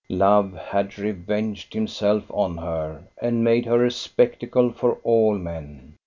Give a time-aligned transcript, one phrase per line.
[0.09, 5.93] Love had revenged himself on her and made her a spectacle for all men.